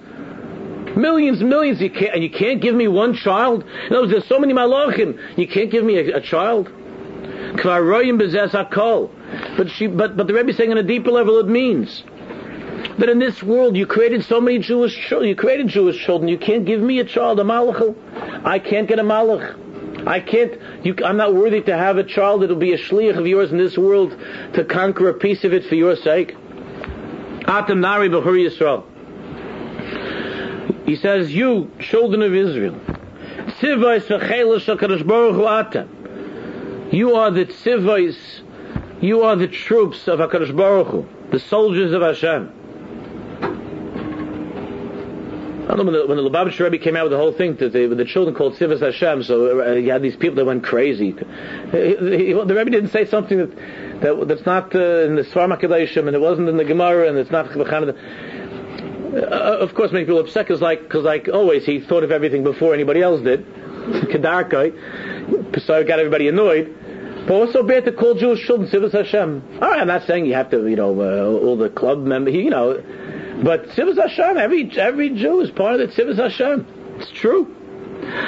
[0.96, 3.62] Millions, millions, you can't, and you can't give me one child?
[3.62, 5.38] In other words, there's so many malachim.
[5.38, 6.72] You can't give me a, a child?
[9.56, 12.02] But she, but, but the Rebbe saying on a deeper level it means
[12.98, 16.38] that in this world you created so many Jewish children, you created Jewish children, you
[16.38, 17.96] can't give me a child, a malach.
[18.44, 20.06] I can't get a malach.
[20.06, 23.26] I can't, you, I'm not worthy to have a child that'll be a shliach of
[23.26, 24.16] yours in this world
[24.54, 26.36] to conquer a piece of it for your sake.
[27.46, 28.84] Atam Nari B'chur Yisrael.
[30.86, 32.80] He says, you, children of Israel,
[36.92, 38.16] you are the tzivais,
[39.00, 42.54] you are the troops of HaKadosh Baruch Hu, the soldiers of Hashem.
[45.68, 47.72] I don't know when the, the Lubavitcher Rebbe came out with the whole thing, that
[47.72, 51.10] the, children called Sivas Hashem, so uh, you had these people that went crazy.
[51.10, 51.18] He,
[51.76, 55.62] he, the Rebbe didn't say something that, that that's not uh, in the Svarma
[56.06, 57.94] and it wasn't in the Gemara, and it's not the
[59.08, 62.44] uh, of course, many people upset because, like, because like always, he thought of everything
[62.44, 63.46] before anybody else did.
[63.88, 66.74] Kedarkai, so got everybody annoyed.
[67.26, 69.42] But also so bad to call Jewish children Sivas Hashem?
[69.60, 72.34] All right, I'm not saying you have to, you know, uh, all the club members,
[72.34, 72.82] you know,
[73.42, 76.66] but Tzivas Hashem, every every Jew is part of the Tzivas Hashem.
[76.98, 77.54] It's true.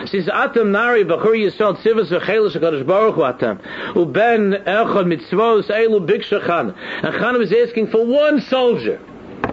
[0.06, 3.58] Since Atam Nari Bachur Yisrael Tzivas V'Chelis HaKadosh Baruch Hu Atam
[3.94, 9.00] Uben Echad Mitzvos Eilu Biksha Chan and Chan was asking for one soldier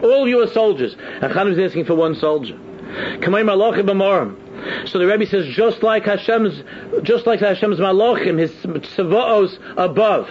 [0.04, 4.47] all of you are soldiers and Chan was asking for one soldier Kamay Malachim B'Morim
[4.86, 6.64] so the Rebbe says just like Hashem's
[7.04, 10.30] just like Hashem's Malachim his Tzavaos above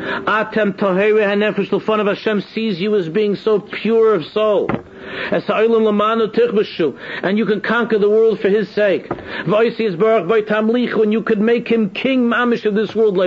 [0.00, 4.70] Atem Tahiri Hanefesh, fun of Hashem sees you as being so pure of soul.
[5.32, 5.42] And
[7.38, 9.06] you can conquer the world for his sake.
[9.44, 13.18] When you could make him king mamish of this world,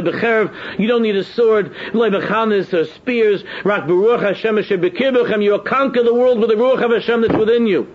[0.80, 3.44] you don't need a sword, or spears.
[3.44, 3.64] You
[5.52, 7.88] will conquer the world with the Ruach of Hashem that's within you.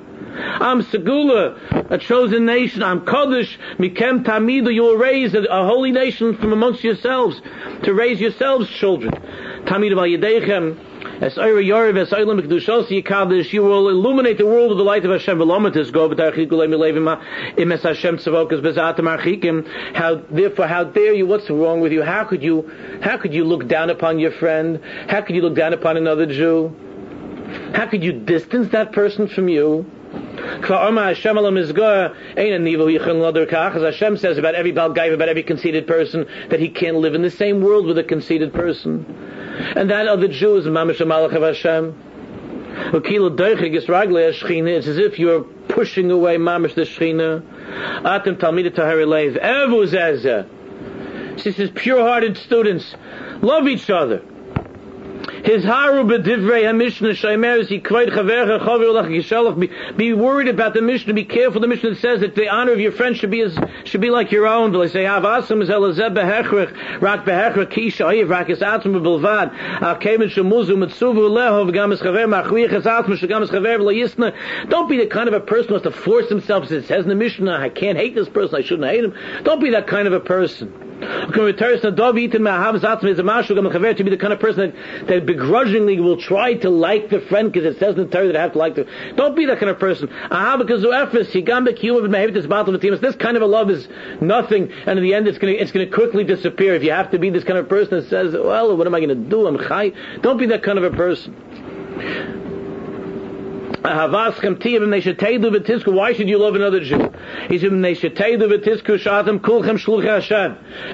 [0.60, 2.82] I'm Segula, a chosen nation.
[2.82, 4.72] I'm Kodesh, Mikem Tamidu.
[4.72, 7.40] You will raise a, a, holy nation from amongst yourselves,
[7.84, 9.12] to raise yourselves children.
[9.64, 10.84] Tamidu Vayedechem.
[11.20, 15.04] As Eire Yorev, as Eilam Kedushos Yikadosh, you will illuminate the world with the light
[15.04, 15.38] of Hashem.
[15.38, 17.20] Velometis go, but Archikulei Milevima,
[17.56, 19.66] Imes Hashem Tzavokas Bezatam Archikim.
[19.96, 22.02] How, therefore, how dare you, what's wrong with you?
[22.02, 22.70] How could you,
[23.02, 24.80] how could you look down upon your friend?
[25.08, 26.74] How could you look down upon another Jew?
[27.74, 29.90] How could you distance that person from you?
[30.12, 30.68] As
[33.82, 37.30] Hashem says about every Balgaiv, about every conceited person, that he can't live in the
[37.30, 39.04] same world with a conceited person.
[39.76, 41.94] And that other Jew is Mamash Malach of Hashem.
[44.70, 47.42] It's as if you're pushing away Mamash the Shechina.
[51.38, 52.94] She says, pure-hearted students,
[53.42, 54.22] love each other.
[55.44, 59.96] His haru b'divrei ha-mishnah shaymer is yikvayt chavercha chaver ulach gishalach.
[59.96, 61.14] Be worried about the Mishnah.
[61.14, 61.60] Be careful.
[61.60, 64.32] The Mishnah says that the honor of your friend should be as, should be like
[64.32, 64.72] your own.
[64.72, 69.54] They say avasam is elazeb behechrich rak behechrich kisha oyev rak es atzm b'bilvad.
[69.78, 74.68] Akemen shemuzu mitzuvu leho v'gam es chaver machriach es atzm shagam chaver v'layisna.
[74.68, 76.70] Don't be the kind of a person who has to force himself.
[76.70, 78.56] It says in the Mishnah, I can't hate this person.
[78.56, 79.14] I shouldn't hate him.
[79.44, 80.87] Don't be that kind of a person
[83.96, 87.52] to be the kind of person that, that begrudgingly will try to like the friend
[87.52, 88.86] because it says in the Torah that I have to like them.
[89.16, 90.08] Don't be that kind of person.
[93.00, 93.88] This kind of a love is
[94.20, 96.74] nothing, and in the end it's going to it's going to quickly disappear.
[96.74, 99.00] If you have to be this kind of person that says, "Well, what am I
[99.00, 99.46] going to do?
[99.46, 102.47] I'm chai." Don't be that kind of a person.
[103.82, 104.22] Why
[106.12, 107.12] should you love another Jew?
[107.48, 107.76] He said,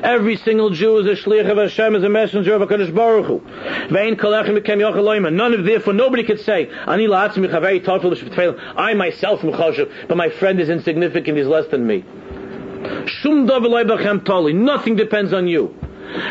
[0.03, 3.41] Every single Jew is a shlich of Hashem, is a messenger of HaKadosh Baruch Hu.
[5.31, 6.97] None of therefore, nobody could say, I
[8.95, 12.05] myself am choshev, but my friend is insignificant, he's less than me.
[14.53, 15.75] Nothing depends on you.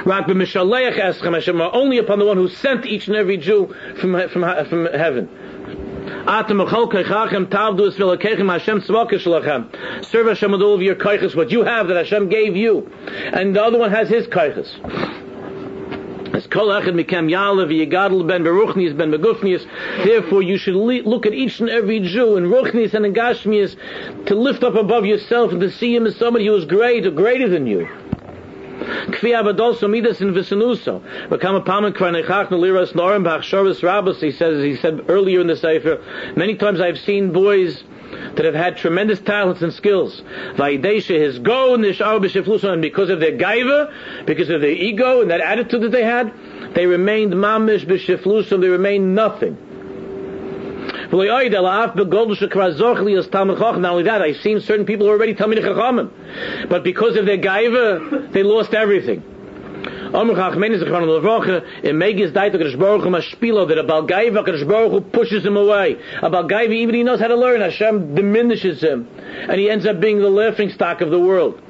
[0.06, 5.28] Only upon the one who sent each and every Jew from, from, from heaven.
[6.26, 10.06] Atem achol keichachem tavdu es v'lakechem Hashem tzvaka shalachem.
[10.06, 12.90] Serve Hashem with all of your keiches, what you have that Hashem gave you.
[13.34, 14.72] And the other one has his keiches.
[20.04, 23.76] Therefore, you should look at each and every Jew in ruchnius and in gashmius
[24.26, 27.12] to lift up above yourself and to see him as somebody who is great or
[27.12, 27.88] greater than you.
[28.84, 31.02] Kfi abadolso midas in visanuso.
[31.30, 34.22] Vakama pamen kvarnechach neliras norim b'achshavas rabbis.
[34.22, 36.02] He says, he said earlier in the sefer,
[36.36, 37.84] many times I've seen boys
[38.36, 40.22] that have had tremendous talents and skills.
[40.56, 45.42] Vaidesha his go and and because of their gaiva, because of their ego and that
[45.42, 46.34] attitude that they had,
[46.74, 49.58] they remained mamish b'sheflusam, they remained nothing.
[51.14, 51.30] Not
[53.92, 56.10] only that, I've seen certain people already tell me Chachamim.
[56.70, 59.24] But because of their gaiva, they lost everything.
[60.14, 63.84] Omer Chachmein is a chronon levrocha, in Megis Daito Kadosh Baruch Hu Mashpilo, that a
[63.84, 65.98] Balgaiva Kadosh Baruch Hu pushes him away.
[66.22, 69.08] A Balgaiva, even he knows how to learn, Hashem diminishes him.
[69.18, 71.62] And he ends up being the laughing stock of the world.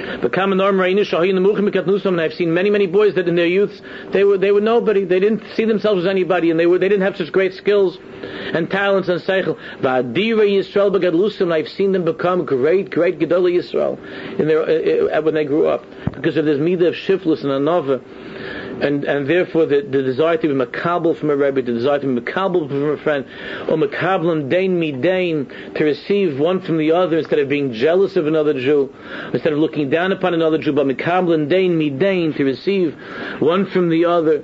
[0.00, 3.80] And I've seen many, many boys that in their youth
[4.12, 5.04] they were they were nobody.
[5.04, 7.98] They didn't see themselves as anybody, and they were they didn't have such great skills
[8.22, 9.56] and talents and seichel.
[9.82, 13.98] Yisrael I've seen them become great, great Gedolei Yisrael
[14.38, 17.52] in their uh, uh, when they grew up because of this midah of shiflus and
[17.52, 18.00] another
[18.82, 22.06] and and therefore the, the desire to be makabel from a rebbe, the desire to
[22.06, 23.26] be makabel from a friend,
[23.68, 28.26] or makabel dain midain to receive one from the other instead of being jealous of
[28.26, 28.94] another Jew,
[29.32, 32.94] instead of looking down upon another Jew, but makabel dain midain to receive
[33.40, 34.42] one from the other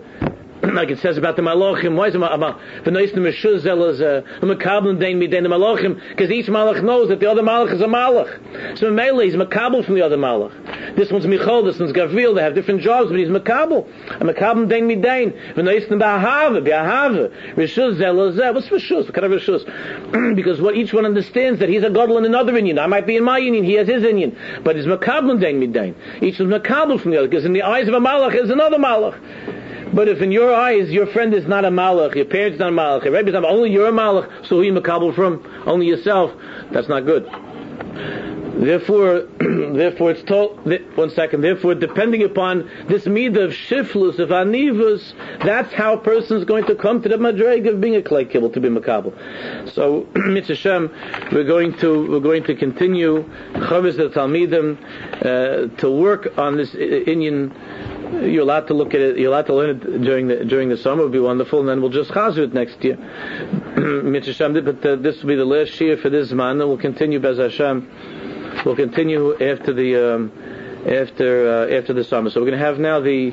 [0.74, 1.94] like it says about the Malachim.
[1.94, 6.00] Why is it about the Noisnim Meshuz Zelas a Makabel Dain Midain the Malachim?
[6.10, 8.78] Because each Malach knows that the other Malach is a Malach.
[8.78, 10.96] So Mele he's Makabel from the other Malach.
[10.96, 12.34] This one's Michal, this one's Gavril.
[12.34, 13.86] They have different jobs, but he's Makabel.
[14.20, 15.54] A Makabel Dain Midain.
[15.54, 17.54] The Noisnim Ba'ahava, Ba'ahava.
[17.54, 19.04] Reshuz Zelas What's Reshuz?
[19.04, 20.34] What kind of Reshuz?
[20.36, 22.78] because what each one understands that he's a Godel in another union.
[22.78, 24.36] I might be in my union, he has his union.
[24.64, 25.94] But he's Makabel Dain Midain.
[26.22, 27.28] Each one's Makabel from the other.
[27.28, 29.65] Because in the eyes of a Malach is another Malach.
[29.96, 32.72] But if in your eyes your friend is not a malach, your parents not a
[32.72, 35.42] malach, your Rebbe is not only you're a malach, so who you makabel from?
[35.64, 36.32] Only yourself.
[36.70, 37.24] That's not good.
[38.56, 40.66] Therefore, therefore it's told.
[40.96, 41.40] One second.
[41.40, 46.66] Therefore, depending upon this midah of shiflus of anivus, that's how a person is going
[46.66, 49.14] to come to the madreg of being a kli kibbul to be makabel.
[49.72, 50.90] So, mitzvah
[51.32, 53.24] we're going to we're going to continue
[53.54, 54.76] chavis the talmidim
[55.20, 57.52] uh, to work on this inyan.
[58.12, 59.18] You're allowed to look at it.
[59.18, 61.02] You're allowed to learn it during the during the summer.
[61.02, 62.96] It would be wonderful, and then we'll just chazer it next year.
[64.62, 67.38] but uh, this will be the last year for this man, and we'll continue Bez
[67.38, 68.62] Hashem.
[68.64, 70.32] We'll continue after the um,
[70.86, 72.30] after uh, after the summer.
[72.30, 73.32] So we're going to have now the